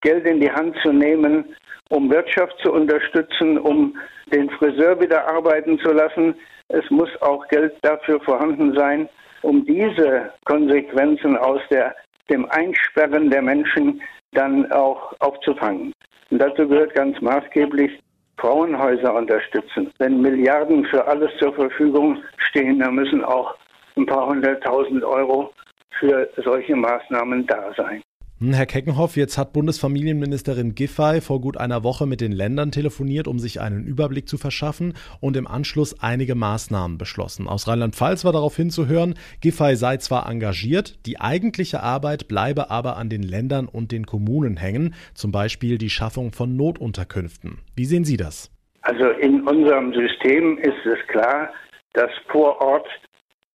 Geld 0.00 0.26
in 0.26 0.40
die 0.40 0.50
Hand 0.50 0.76
zu 0.82 0.92
nehmen, 0.92 1.54
um 1.90 2.10
Wirtschaft 2.10 2.54
zu 2.62 2.72
unterstützen, 2.72 3.58
um 3.58 3.96
den 4.32 4.50
Friseur 4.50 5.00
wieder 5.00 5.28
arbeiten 5.28 5.78
zu 5.78 5.92
lassen. 5.92 6.34
Es 6.72 6.88
muss 6.90 7.10
auch 7.20 7.46
Geld 7.48 7.74
dafür 7.82 8.18
vorhanden 8.20 8.74
sein, 8.74 9.06
um 9.42 9.64
diese 9.66 10.32
Konsequenzen 10.46 11.36
aus 11.36 11.60
der, 11.70 11.94
dem 12.30 12.50
Einsperren 12.50 13.28
der 13.28 13.42
Menschen 13.42 14.00
dann 14.32 14.70
auch 14.72 15.12
aufzufangen. 15.20 15.92
Und 16.30 16.38
dazu 16.38 16.66
gehört 16.66 16.94
ganz 16.94 17.20
maßgeblich 17.20 18.00
Frauenhäuser 18.38 19.14
unterstützen. 19.14 19.92
Wenn 19.98 20.22
Milliarden 20.22 20.86
für 20.86 21.06
alles 21.06 21.30
zur 21.38 21.52
Verfügung 21.52 22.22
stehen, 22.38 22.78
dann 22.78 22.94
müssen 22.94 23.22
auch 23.22 23.54
ein 23.96 24.06
paar 24.06 24.26
hunderttausend 24.26 25.04
Euro 25.04 25.52
für 26.00 26.26
solche 26.38 26.74
Maßnahmen 26.74 27.46
da 27.46 27.70
sein. 27.76 28.02
Hm, 28.42 28.54
Herr 28.54 28.66
Keckenhoff, 28.66 29.16
jetzt 29.16 29.38
hat 29.38 29.52
Bundesfamilienministerin 29.52 30.74
Giffey 30.74 31.20
vor 31.20 31.40
gut 31.40 31.56
einer 31.56 31.84
Woche 31.84 32.06
mit 32.06 32.20
den 32.20 32.32
Ländern 32.32 32.72
telefoniert, 32.72 33.28
um 33.28 33.38
sich 33.38 33.60
einen 33.60 33.84
Überblick 33.84 34.28
zu 34.28 34.36
verschaffen 34.36 34.94
und 35.20 35.36
im 35.36 35.46
Anschluss 35.46 36.02
einige 36.02 36.34
Maßnahmen 36.34 36.98
beschlossen. 36.98 37.46
Aus 37.46 37.68
Rheinland-Pfalz 37.68 38.24
war 38.24 38.32
darauf 38.32 38.56
hinzuhören, 38.56 39.14
Giffey 39.40 39.76
sei 39.76 39.98
zwar 39.98 40.28
engagiert, 40.28 41.06
die 41.06 41.20
eigentliche 41.20 41.84
Arbeit 41.84 42.26
bleibe 42.26 42.68
aber 42.68 42.96
an 42.96 43.08
den 43.08 43.22
Ländern 43.22 43.68
und 43.68 43.92
den 43.92 44.06
Kommunen 44.06 44.56
hängen, 44.56 44.96
zum 45.14 45.30
Beispiel 45.30 45.78
die 45.78 45.90
Schaffung 45.90 46.32
von 46.32 46.56
Notunterkünften. 46.56 47.58
Wie 47.76 47.84
sehen 47.84 48.04
Sie 48.04 48.16
das? 48.16 48.50
Also 48.80 49.08
in 49.20 49.46
unserem 49.46 49.94
System 49.94 50.58
ist 50.58 50.84
es 50.84 50.98
klar, 51.06 51.52
dass 51.92 52.10
vor 52.26 52.60
Ort 52.60 52.88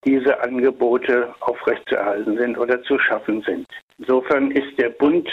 diese 0.05 0.41
Angebote 0.41 1.33
aufrechtzuerhalten 1.41 2.37
sind 2.37 2.57
oder 2.57 2.81
zu 2.83 2.97
schaffen 2.99 3.41
sind. 3.41 3.67
Insofern 3.97 4.51
ist 4.51 4.77
der 4.79 4.89
Bund 4.89 5.27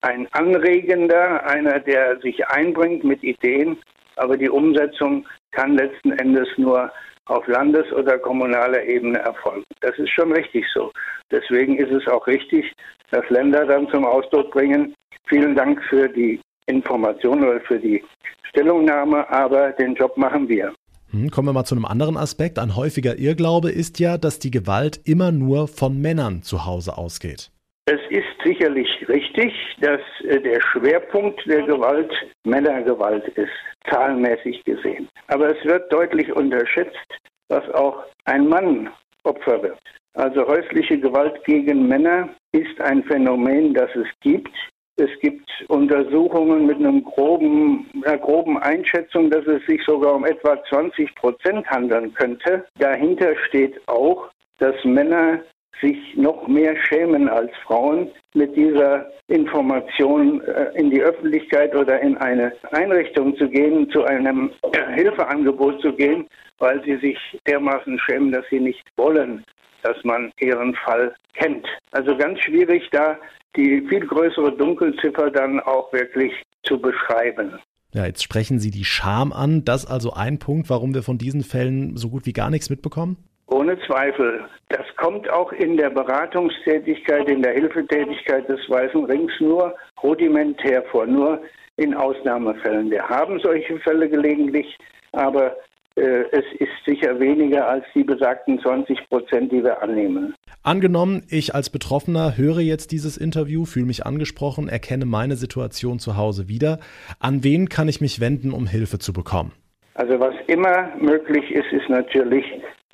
ein 0.00 0.26
Anregender, 0.32 1.44
einer, 1.46 1.80
der 1.80 2.18
sich 2.20 2.46
einbringt 2.48 3.04
mit 3.04 3.22
Ideen, 3.22 3.78
aber 4.16 4.36
die 4.36 4.48
Umsetzung 4.48 5.26
kann 5.52 5.76
letzten 5.76 6.12
Endes 6.12 6.48
nur 6.56 6.90
auf 7.26 7.46
Landes- 7.48 7.92
oder 7.92 8.18
kommunaler 8.18 8.84
Ebene 8.84 9.18
erfolgen. 9.18 9.64
Das 9.80 9.98
ist 9.98 10.10
schon 10.10 10.32
richtig 10.32 10.64
so. 10.72 10.92
Deswegen 11.30 11.76
ist 11.76 11.90
es 11.90 12.06
auch 12.08 12.26
richtig, 12.26 12.72
dass 13.10 13.28
Länder 13.30 13.66
dann 13.66 13.88
zum 13.88 14.04
Ausdruck 14.04 14.52
bringen, 14.52 14.94
vielen 15.28 15.54
Dank 15.54 15.82
für 15.84 16.08
die 16.08 16.40
Information 16.66 17.44
oder 17.44 17.60
für 17.60 17.78
die 17.78 18.02
Stellungnahme, 18.48 19.28
aber 19.28 19.72
den 19.72 19.94
Job 19.94 20.16
machen 20.16 20.48
wir. 20.48 20.72
Hm, 21.10 21.30
kommen 21.30 21.48
wir 21.48 21.52
mal 21.52 21.64
zu 21.64 21.74
einem 21.74 21.84
anderen 21.84 22.16
Aspekt. 22.16 22.58
Ein 22.58 22.76
häufiger 22.76 23.18
Irrglaube 23.18 23.70
ist 23.70 24.00
ja, 24.00 24.18
dass 24.18 24.38
die 24.38 24.50
Gewalt 24.50 25.00
immer 25.04 25.32
nur 25.32 25.68
von 25.68 26.00
Männern 26.00 26.42
zu 26.42 26.66
Hause 26.66 26.98
ausgeht. 26.98 27.50
Es 27.88 28.00
ist 28.10 28.26
sicherlich 28.44 28.88
richtig, 29.08 29.52
dass 29.80 30.00
äh, 30.28 30.40
der 30.40 30.60
Schwerpunkt 30.60 31.40
der 31.46 31.62
Gewalt 31.62 32.12
Männergewalt 32.44 33.28
ist, 33.38 33.52
zahlenmäßig 33.88 34.64
gesehen. 34.64 35.08
Aber 35.28 35.56
es 35.56 35.64
wird 35.64 35.92
deutlich 35.92 36.32
unterschätzt, 36.34 37.06
was 37.48 37.62
auch 37.74 38.02
ein 38.24 38.48
Mann 38.48 38.90
Opfer 39.22 39.62
wird. 39.62 39.78
Also 40.14 40.46
häusliche 40.46 40.98
Gewalt 40.98 41.44
gegen 41.44 41.86
Männer 41.86 42.30
ist 42.52 42.80
ein 42.80 43.04
Phänomen, 43.04 43.74
das 43.74 43.90
es 43.94 44.08
gibt. 44.20 44.54
Es 44.98 45.10
gibt 45.20 45.48
Untersuchungen 45.68 46.66
mit 46.66 46.78
einem 46.78 47.04
groben, 47.04 47.86
einer 48.02 48.16
groben 48.16 48.56
Einschätzung, 48.58 49.30
dass 49.30 49.46
es 49.46 49.64
sich 49.66 49.82
sogar 49.84 50.14
um 50.14 50.24
etwa 50.24 50.62
20 50.70 51.14
Prozent 51.16 51.66
handeln 51.66 52.14
könnte. 52.14 52.64
Dahinter 52.78 53.36
steht 53.48 53.78
auch, 53.88 54.30
dass 54.58 54.74
Männer 54.84 55.40
sich 55.82 55.98
noch 56.16 56.48
mehr 56.48 56.74
schämen 56.84 57.28
als 57.28 57.50
Frauen, 57.66 58.10
mit 58.32 58.56
dieser 58.56 59.10
Information 59.28 60.40
äh, 60.42 60.70
in 60.74 60.90
die 60.90 61.02
Öffentlichkeit 61.02 61.74
oder 61.74 62.00
in 62.00 62.16
eine 62.16 62.52
Einrichtung 62.72 63.36
zu 63.36 63.48
gehen, 63.48 63.90
zu 63.90 64.04
einem 64.04 64.50
äh, 64.72 64.94
Hilfeangebot 64.94 65.80
zu 65.82 65.92
gehen, 65.92 66.26
weil 66.58 66.82
sie 66.84 66.96
sich 66.96 67.18
dermaßen 67.46 67.98
schämen, 67.98 68.32
dass 68.32 68.44
sie 68.50 68.60
nicht 68.60 68.84
wollen, 68.96 69.44
dass 69.86 70.02
man 70.04 70.32
ihren 70.40 70.74
Fall 70.74 71.14
kennt. 71.34 71.66
Also 71.92 72.16
ganz 72.16 72.40
schwierig 72.40 72.88
da 72.90 73.16
die 73.54 73.86
viel 73.88 74.06
größere 74.06 74.52
Dunkelziffer 74.52 75.30
dann 75.30 75.60
auch 75.60 75.92
wirklich 75.92 76.32
zu 76.64 76.78
beschreiben. 76.78 77.58
Ja, 77.94 78.04
jetzt 78.04 78.22
sprechen 78.22 78.58
Sie 78.58 78.70
die 78.70 78.84
Scham 78.84 79.32
an. 79.32 79.64
Das 79.64 79.86
also 79.86 80.12
ein 80.12 80.38
Punkt, 80.38 80.68
warum 80.68 80.94
wir 80.94 81.02
von 81.02 81.18
diesen 81.18 81.42
Fällen 81.42 81.96
so 81.96 82.10
gut 82.10 82.26
wie 82.26 82.32
gar 82.32 82.50
nichts 82.50 82.68
mitbekommen? 82.68 83.16
Ohne 83.46 83.78
Zweifel. 83.86 84.44
Das 84.68 84.84
kommt 84.96 85.30
auch 85.30 85.52
in 85.52 85.76
der 85.76 85.90
Beratungstätigkeit, 85.90 87.28
in 87.28 87.42
der 87.42 87.52
Hilfetätigkeit 87.52 88.48
des 88.48 88.60
Weißen 88.68 89.04
Rings 89.04 89.32
nur 89.38 89.74
rudimentär 90.02 90.82
vor, 90.90 91.06
nur 91.06 91.40
in 91.76 91.94
Ausnahmefällen. 91.94 92.90
Wir 92.90 93.08
haben 93.08 93.38
solche 93.40 93.78
Fälle 93.78 94.08
gelegentlich, 94.08 94.76
aber 95.12 95.56
es 95.96 96.44
ist 96.58 96.70
sicher 96.84 97.18
weniger 97.18 97.68
als 97.68 97.84
die 97.94 98.04
besagten 98.04 98.60
20 98.60 99.08
Prozent, 99.08 99.50
die 99.50 99.64
wir 99.64 99.82
annehmen. 99.82 100.34
Angenommen, 100.62 101.22
ich 101.30 101.54
als 101.54 101.70
Betroffener 101.70 102.36
höre 102.36 102.60
jetzt 102.60 102.92
dieses 102.92 103.16
Interview, 103.16 103.64
fühle 103.64 103.86
mich 103.86 104.04
angesprochen, 104.04 104.68
erkenne 104.68 105.06
meine 105.06 105.36
Situation 105.36 105.98
zu 105.98 106.16
Hause 106.16 106.48
wieder. 106.48 106.80
An 107.18 107.42
wen 107.44 107.68
kann 107.68 107.88
ich 107.88 108.00
mich 108.00 108.20
wenden, 108.20 108.52
um 108.52 108.66
Hilfe 108.66 108.98
zu 108.98 109.12
bekommen? 109.12 109.52
Also 109.94 110.20
was 110.20 110.34
immer 110.48 110.90
möglich 111.00 111.50
ist, 111.50 111.72
ist 111.72 111.88
natürlich 111.88 112.44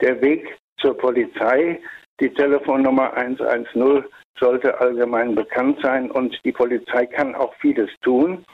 der 0.00 0.20
Weg 0.22 0.46
zur 0.78 0.96
Polizei. 0.96 1.80
Die 2.20 2.28
Telefonnummer 2.28 3.12
110 3.14 4.04
sollte 4.38 4.80
allgemein 4.80 5.34
bekannt 5.34 5.78
sein 5.82 6.10
und 6.10 6.38
die 6.44 6.52
Polizei 6.52 7.06
kann 7.06 7.34
auch 7.34 7.52
vieles 7.60 7.90
tun. 8.02 8.44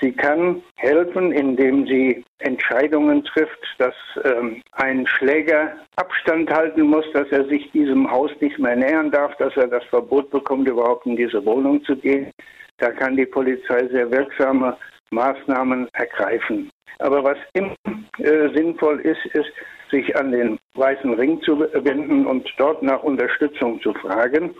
Sie 0.00 0.12
kann 0.12 0.62
helfen, 0.76 1.32
indem 1.32 1.86
sie 1.86 2.24
Entscheidungen 2.38 3.24
trifft, 3.24 3.58
dass 3.78 3.94
ähm, 4.24 4.62
ein 4.72 5.06
Schläger 5.06 5.72
Abstand 5.96 6.50
halten 6.50 6.82
muss, 6.82 7.04
dass 7.12 7.28
er 7.30 7.44
sich 7.46 7.70
diesem 7.72 8.10
Haus 8.10 8.30
nicht 8.40 8.58
mehr 8.58 8.76
nähern 8.76 9.10
darf, 9.10 9.36
dass 9.36 9.56
er 9.56 9.68
das 9.68 9.84
Verbot 9.84 10.30
bekommt, 10.30 10.68
überhaupt 10.68 11.06
in 11.06 11.16
diese 11.16 11.44
Wohnung 11.44 11.82
zu 11.84 11.96
gehen. 11.96 12.30
Da 12.78 12.90
kann 12.90 13.16
die 13.16 13.26
Polizei 13.26 13.86
sehr 13.88 14.10
wirksame 14.10 14.76
Maßnahmen 15.10 15.88
ergreifen. 15.92 16.70
Aber 16.98 17.24
was 17.24 17.38
immer 17.54 17.74
äh, 18.18 18.48
sinnvoll 18.54 19.00
ist, 19.00 19.24
ist, 19.34 19.50
sich 19.90 20.16
an 20.16 20.32
den 20.32 20.58
Weißen 20.74 21.14
Ring 21.14 21.40
zu 21.42 21.60
wenden 21.60 22.26
und 22.26 22.48
dort 22.58 22.82
nach 22.82 23.02
Unterstützung 23.02 23.80
zu 23.82 23.94
fragen. 23.94 24.54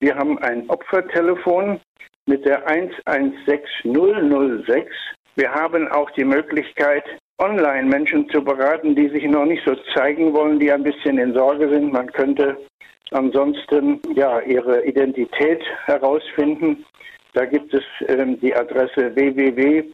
Wir 0.00 0.16
haben 0.16 0.38
ein 0.38 0.68
Opfertelefon 0.68 1.80
mit 2.26 2.44
der 2.44 2.68
116006. 2.68 4.94
Wir 5.34 5.50
haben 5.52 5.88
auch 5.88 6.10
die 6.12 6.24
Möglichkeit, 6.24 7.02
online 7.38 7.88
Menschen 7.88 8.28
zu 8.28 8.44
beraten, 8.44 8.94
die 8.94 9.08
sich 9.08 9.24
noch 9.24 9.46
nicht 9.46 9.64
so 9.64 9.74
zeigen 9.94 10.32
wollen, 10.32 10.60
die 10.60 10.70
ein 10.70 10.84
bisschen 10.84 11.18
in 11.18 11.34
Sorge 11.34 11.68
sind. 11.68 11.92
Man 11.92 12.06
könnte 12.12 12.56
ansonsten 13.10 14.00
ja 14.14 14.38
ihre 14.40 14.84
Identität 14.84 15.60
herausfinden. 15.86 16.86
Da 17.34 17.46
gibt 17.46 17.74
es 17.74 17.82
ähm, 18.08 18.38
die 18.40 18.54
Adresse 18.54 19.12
www.weißer 19.14 19.88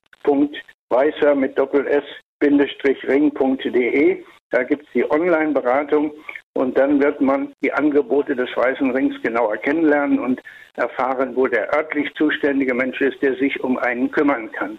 mit 1.35 1.59
Doppel 1.59 1.87
S 1.87 2.05
ring.de. 2.43 4.25
Da 4.51 4.63
gibt 4.63 4.87
es 4.87 4.93
die 4.95 5.11
Online-Beratung 5.11 6.13
und 6.59 6.77
dann 6.77 7.01
wird 7.01 7.21
man 7.21 7.53
die 7.63 7.73
Angebote 7.73 8.35
des 8.35 8.49
Weißen 8.57 8.91
Rings 8.91 9.15
genauer 9.23 9.59
kennenlernen 9.59 10.19
und 10.19 10.43
erfahren, 10.75 11.37
wo 11.37 11.47
der 11.47 11.73
örtlich 11.73 12.13
zuständige 12.15 12.75
Mensch 12.75 13.01
ist, 13.01 13.23
der 13.23 13.37
sich 13.37 13.63
um 13.63 13.79
einen 13.79 14.11
kümmern 14.11 14.51
kann. 14.51 14.77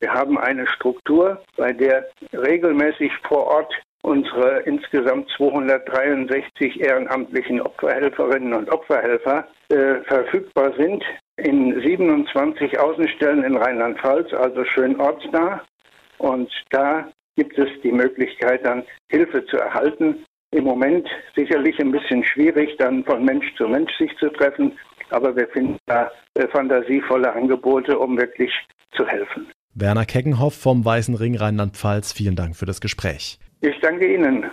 Wir 0.00 0.12
haben 0.12 0.38
eine 0.38 0.66
Struktur, 0.66 1.40
bei 1.56 1.72
der 1.72 2.08
regelmäßig 2.32 3.12
vor 3.28 3.46
Ort 3.46 3.72
unsere 4.02 4.62
insgesamt 4.62 5.30
263 5.36 6.80
ehrenamtlichen 6.80 7.60
Opferhelferinnen 7.60 8.52
und 8.52 8.68
Opferhelfer 8.72 9.46
äh, 9.68 10.00
verfügbar 10.08 10.72
sind 10.76 11.04
in 11.36 11.80
27 11.80 12.76
Außenstellen 12.80 13.44
in 13.44 13.56
Rheinland-Pfalz, 13.56 14.32
also 14.32 14.64
schön 14.64 14.98
ortsnah. 14.98 15.62
Und 16.18 16.50
da 16.70 17.08
gibt 17.36 17.56
es 17.56 17.68
die 17.84 17.92
Möglichkeit, 17.92 18.66
dann 18.66 18.82
Hilfe 19.08 19.46
zu 19.46 19.58
erhalten. 19.58 20.24
Im 20.52 20.64
Moment 20.64 21.06
sicherlich 21.36 21.78
ein 21.78 21.92
bisschen 21.92 22.24
schwierig, 22.24 22.76
dann 22.78 23.04
von 23.04 23.24
Mensch 23.24 23.46
zu 23.56 23.68
Mensch 23.68 23.92
sich 23.98 24.10
zu 24.18 24.30
treffen, 24.30 24.72
aber 25.10 25.36
wir 25.36 25.46
finden 25.48 25.78
da 25.86 26.10
äh, 26.34 26.48
fantasievolle 26.48 27.32
Angebote, 27.32 27.96
um 27.96 28.18
wirklich 28.18 28.50
zu 28.96 29.06
helfen. 29.06 29.46
Werner 29.74 30.06
Keckenhoff 30.06 30.54
vom 30.54 30.84
Weißen 30.84 31.14
Ring 31.14 31.36
Rheinland-Pfalz, 31.36 32.12
vielen 32.12 32.34
Dank 32.34 32.56
für 32.56 32.66
das 32.66 32.80
Gespräch. 32.80 33.38
Ich 33.60 33.78
danke 33.80 34.12
Ihnen. 34.12 34.46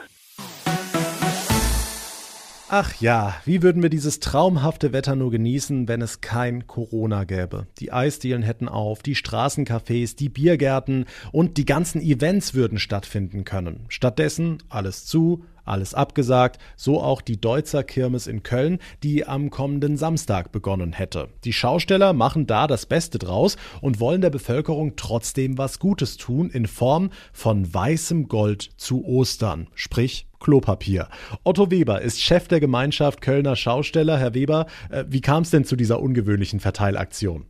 Ach 2.69 2.93
ja, 2.99 3.33
wie 3.45 3.63
würden 3.63 3.81
wir 3.81 3.89
dieses 3.89 4.19
traumhafte 4.19 4.91
Wetter 4.91 5.15
nur 5.15 5.31
genießen, 5.31 5.87
wenn 5.87 6.01
es 6.01 6.21
kein 6.21 6.67
Corona 6.67 7.23
gäbe? 7.23 7.65
Die 7.79 7.93
Eisdielen 7.93 8.43
hätten 8.43 8.67
auf, 8.67 9.01
die 9.01 9.15
Straßencafés, 9.15 10.17
die 10.17 10.27
Biergärten 10.29 11.05
und 11.31 11.57
die 11.57 11.65
ganzen 11.65 12.01
Events 12.01 12.53
würden 12.53 12.77
stattfinden 12.77 13.45
können. 13.45 13.85
Stattdessen 13.87 14.57
alles 14.69 15.05
zu, 15.05 15.45
alles 15.67 15.93
abgesagt, 15.93 16.59
so 16.75 17.01
auch 17.01 17.21
die 17.21 17.39
Deutzer 17.39 17.83
Kirmes 17.83 18.27
in 18.27 18.43
Köln, 18.43 18.79
die 19.03 19.27
am 19.27 19.49
kommenden 19.49 19.97
Samstag 19.97 20.51
begonnen 20.51 20.93
hätte. 20.93 21.29
Die 21.43 21.53
Schausteller 21.53 22.13
machen 22.13 22.47
da 22.47 22.67
das 22.67 22.85
Beste 22.85 23.17
draus 23.17 23.57
und 23.81 23.99
wollen 23.99 24.21
der 24.21 24.29
Bevölkerung 24.29 24.95
trotzdem 24.95 25.57
was 25.57 25.79
Gutes 25.79 26.17
tun 26.17 26.49
in 26.49 26.67
Form 26.67 27.09
von 27.33 27.73
weißem 27.73 28.27
Gold 28.27 28.69
zu 28.77 29.05
Ostern, 29.05 29.67
sprich 29.75 30.27
Klopapier. 30.39 31.07
Otto 31.43 31.71
Weber 31.71 32.01
ist 32.01 32.21
Chef 32.21 32.47
der 32.47 32.59
Gemeinschaft 32.59 33.21
Kölner 33.21 33.55
Schausteller. 33.55 34.17
Herr 34.17 34.33
Weber, 34.33 34.67
äh, 34.89 35.03
wie 35.07 35.21
kam 35.21 35.43
es 35.43 35.49
denn 35.49 35.65
zu 35.65 35.75
dieser 35.75 35.99
ungewöhnlichen 35.99 36.59
Verteilaktion? 36.59 37.45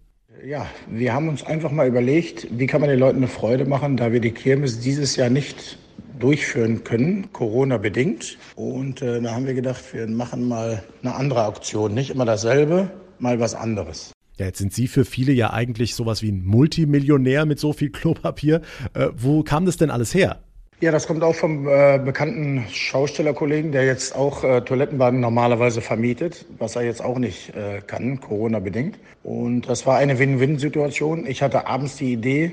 Ja, 0.46 0.68
wir 0.88 1.14
haben 1.14 1.30
uns 1.30 1.44
einfach 1.44 1.72
mal 1.72 1.88
überlegt, 1.88 2.48
wie 2.52 2.68
kann 2.68 2.82
man 2.82 2.90
den 2.90 3.00
Leuten 3.00 3.18
eine 3.18 3.28
Freude 3.28 3.66
machen, 3.66 3.98
da 3.98 4.12
wir 4.12 4.20
die 4.20 4.32
Kirmes 4.32 4.80
dieses 4.80 5.16
Jahr 5.16 5.30
nicht 5.30 5.80
durchführen 6.20 6.84
können, 6.84 7.32
Corona 7.34 7.78
bedingt. 7.78 8.38
Und 8.56 9.02
äh, 9.02 9.22
da 9.22 9.32
haben 9.34 9.46
wir 9.46 9.54
gedacht, 9.54 9.84
wir 9.94 10.08
machen 10.08 10.48
mal 10.48 10.84
eine 11.04 11.16
andere 11.16 11.44
Aktion, 11.44 11.94
nicht 11.94 12.10
immer 12.10 12.26
dasselbe, 12.26 12.90
mal 13.20 13.40
was 13.40 13.56
anderes. 13.56 14.12
Ja, 14.38 14.46
jetzt 14.46 14.60
sind 14.60 14.74
Sie 14.74 14.88
für 14.88 15.04
viele 15.04 15.32
ja 15.32 15.52
eigentlich 15.52 15.96
sowas 15.96 16.22
wie 16.22 16.32
ein 16.32 16.46
Multimillionär 16.46 17.46
mit 17.46 17.60
so 17.60 17.74
viel 17.74 17.90
Klopapier. 17.90 18.62
Äh, 18.94 19.08
wo 19.16 19.44
kam 19.44 19.66
das 19.66 19.78
denn 19.78 19.90
alles 19.90 20.14
her? 20.14 20.40
Ja, 20.80 20.92
das 20.92 21.08
kommt 21.08 21.24
auch 21.24 21.34
vom 21.34 21.68
äh, 21.68 21.98
bekannten 21.98 22.64
Schaustellerkollegen, 22.72 23.72
der 23.72 23.86
jetzt 23.86 24.16
auch 24.16 24.44
äh, 24.44 24.62
Toilettenbaden 24.62 25.20
normalerweise 25.20 25.82
vermietet, 25.82 26.46
was 26.60 26.76
er 26.76 26.84
jetzt 26.84 27.04
auch 27.04 27.18
nicht 27.18 27.56
äh, 27.56 27.82
kann, 27.82 28.20
Corona-bedingt. 28.20 29.00
Und 29.24 29.68
das 29.68 29.88
war 29.88 29.98
eine 29.98 30.20
Win-Win-Situation. 30.20 31.26
Ich 31.26 31.42
hatte 31.42 31.66
abends 31.66 31.96
die 31.96 32.14
Idee, 32.14 32.52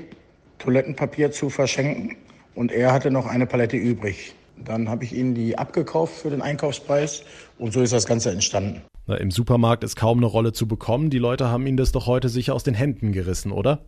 Toilettenpapier 0.57 1.31
zu 1.31 1.51
verschenken 1.51 2.17
und 2.55 2.71
er 2.71 2.91
hatte 2.93 3.11
noch 3.11 3.27
eine 3.27 3.45
Palette 3.45 3.77
übrig. 3.77 4.33
Dann 4.63 4.89
habe 4.89 5.03
ich 5.03 5.13
ihnen 5.13 5.35
die 5.35 5.57
abgekauft 5.57 6.15
für 6.15 6.29
den 6.29 6.41
Einkaufspreis 6.41 7.23
und 7.59 7.73
so 7.73 7.81
ist 7.81 7.93
das 7.93 8.05
Ganze 8.05 8.31
entstanden. 8.31 8.81
Na, 9.05 9.17
Im 9.17 9.29
Supermarkt 9.29 9.83
ist 9.83 9.95
kaum 9.95 10.17
eine 10.17 10.25
Rolle 10.25 10.53
zu 10.53 10.67
bekommen. 10.67 11.09
Die 11.09 11.19
Leute 11.19 11.49
haben 11.49 11.67
Ihnen 11.67 11.77
das 11.77 11.91
doch 11.91 12.07
heute 12.07 12.29
sicher 12.29 12.55
aus 12.55 12.63
den 12.63 12.73
Händen 12.73 13.11
gerissen, 13.11 13.51
oder? 13.51 13.85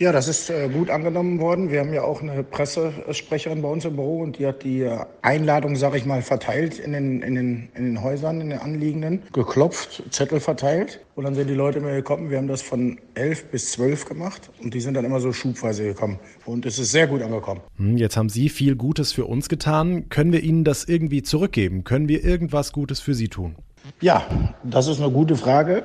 Ja, 0.00 0.12
das 0.12 0.28
ist 0.28 0.48
äh, 0.48 0.68
gut 0.68 0.90
angenommen 0.90 1.40
worden. 1.40 1.72
Wir 1.72 1.80
haben 1.80 1.92
ja 1.92 2.02
auch 2.02 2.22
eine 2.22 2.44
Pressesprecherin 2.44 3.62
bei 3.62 3.68
uns 3.68 3.84
im 3.84 3.96
Büro 3.96 4.20
und 4.20 4.38
die 4.38 4.46
hat 4.46 4.62
die 4.62 4.82
äh, 4.82 4.96
Einladung, 5.22 5.74
sage 5.74 5.96
ich 5.96 6.06
mal, 6.06 6.22
verteilt 6.22 6.78
in 6.78 6.92
den, 6.92 7.20
in, 7.20 7.34
den, 7.34 7.68
in 7.74 7.84
den 7.84 8.02
Häusern, 8.02 8.40
in 8.40 8.50
den 8.50 8.60
Anliegenden, 8.60 9.24
geklopft, 9.32 10.04
Zettel 10.10 10.38
verteilt. 10.38 11.00
Und 11.16 11.24
dann 11.24 11.34
sind 11.34 11.50
die 11.50 11.54
Leute 11.54 11.80
immer 11.80 11.90
gekommen. 11.90 12.30
Wir 12.30 12.38
haben 12.38 12.46
das 12.46 12.62
von 12.62 13.00
elf 13.14 13.46
bis 13.46 13.72
zwölf 13.72 14.04
gemacht 14.04 14.50
und 14.62 14.72
die 14.72 14.80
sind 14.80 14.94
dann 14.94 15.04
immer 15.04 15.18
so 15.18 15.32
schubweise 15.32 15.82
gekommen. 15.82 16.20
Und 16.46 16.64
es 16.64 16.78
ist 16.78 16.92
sehr 16.92 17.08
gut 17.08 17.20
angekommen. 17.20 17.60
Hm, 17.76 17.96
jetzt 17.96 18.16
haben 18.16 18.28
Sie 18.28 18.50
viel 18.50 18.76
Gutes 18.76 19.10
für 19.10 19.24
uns 19.24 19.48
getan. 19.48 20.08
Können 20.10 20.32
wir 20.32 20.44
Ihnen 20.44 20.62
das 20.62 20.84
irgendwie 20.84 21.24
zurückgeben? 21.24 21.82
Können 21.82 22.08
wir 22.08 22.22
irgendwas 22.22 22.72
Gutes 22.72 23.00
für 23.00 23.14
Sie 23.14 23.26
tun? 23.26 23.56
Ja, 24.00 24.22
das 24.62 24.86
ist 24.86 25.00
eine 25.00 25.10
gute 25.10 25.34
Frage. 25.34 25.82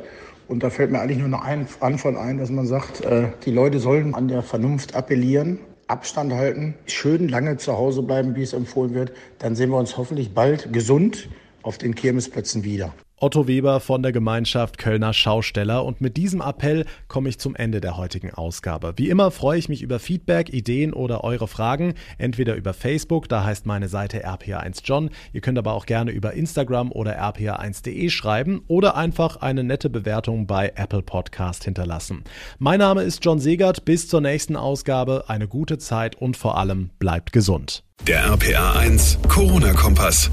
Und 0.47 0.63
da 0.63 0.69
fällt 0.69 0.91
mir 0.91 0.99
eigentlich 0.99 1.19
nur 1.19 1.29
noch 1.29 1.43
ein 1.43 1.67
Antwort 1.79 2.17
ein, 2.17 2.37
dass 2.37 2.49
man 2.49 2.65
sagt, 2.65 3.01
äh, 3.01 3.29
die 3.45 3.51
Leute 3.51 3.79
sollen 3.79 4.13
an 4.13 4.27
der 4.27 4.43
Vernunft 4.43 4.95
appellieren, 4.95 5.59
Abstand 5.87 6.33
halten, 6.33 6.75
schön 6.85 7.27
lange 7.27 7.57
zu 7.57 7.77
Hause 7.77 8.03
bleiben, 8.03 8.35
wie 8.35 8.43
es 8.43 8.53
empfohlen 8.53 8.93
wird. 8.93 9.11
Dann 9.39 9.55
sehen 9.55 9.69
wir 9.69 9.77
uns 9.77 9.97
hoffentlich 9.97 10.33
bald 10.33 10.73
gesund 10.73 11.29
auf 11.63 11.77
den 11.77 11.95
Kirmesplätzen 11.95 12.63
wieder. 12.63 12.93
Otto 13.23 13.47
Weber 13.47 13.79
von 13.79 14.03
der 14.03 14.11
Gemeinschaft 14.11 14.77
Kölner 14.77 15.13
Schausteller 15.13 15.85
und 15.85 16.01
mit 16.01 16.17
diesem 16.17 16.41
Appell 16.41 16.83
komme 17.07 17.29
ich 17.29 17.39
zum 17.39 17.55
Ende 17.55 17.79
der 17.79 17.95
heutigen 17.95 18.31
Ausgabe. 18.31 18.95
Wie 18.97 19.09
immer 19.09 19.31
freue 19.31 19.57
ich 19.57 19.69
mich 19.69 19.81
über 19.81 19.99
Feedback, 19.99 20.53
Ideen 20.53 20.91
oder 20.91 21.23
eure 21.23 21.47
Fragen, 21.47 21.93
entweder 22.17 22.55
über 22.55 22.73
Facebook, 22.73 23.29
da 23.29 23.45
heißt 23.45 23.65
meine 23.65 23.87
Seite 23.87 24.27
rpa1john, 24.27 25.09
ihr 25.31 25.39
könnt 25.39 25.57
aber 25.57 25.71
auch 25.71 25.85
gerne 25.85 26.11
über 26.11 26.33
Instagram 26.33 26.91
oder 26.91 27.17
rpa1.de 27.17 28.09
schreiben 28.09 28.61
oder 28.67 28.97
einfach 28.97 29.37
eine 29.37 29.63
nette 29.63 29.89
Bewertung 29.89 30.45
bei 30.45 30.73
Apple 30.75 31.01
Podcast 31.01 31.63
hinterlassen. 31.63 32.25
Mein 32.59 32.79
Name 32.79 33.03
ist 33.03 33.23
John 33.23 33.39
Segert, 33.39 33.85
bis 33.85 34.09
zur 34.09 34.19
nächsten 34.19 34.57
Ausgabe, 34.57 35.25
eine 35.29 35.47
gute 35.47 35.77
Zeit 35.77 36.17
und 36.17 36.35
vor 36.35 36.57
allem 36.57 36.89
bleibt 36.99 37.31
gesund. 37.31 37.85
Der 38.05 38.25
RPA1 38.25 39.25
Corona-Kompass. 39.29 40.29